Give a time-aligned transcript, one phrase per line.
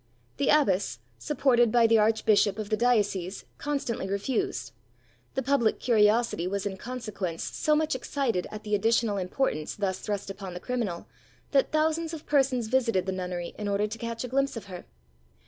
[0.37, 4.71] The abbess, supported by the archbishop of the diocese, constantly refused.
[5.35, 10.31] The public curiosity was in consequence so much excited at the additional importance thus thrust
[10.31, 11.05] upon the criminal,
[11.51, 14.85] that thousands of persons visited the nunnery in order to catch a glimpse of her.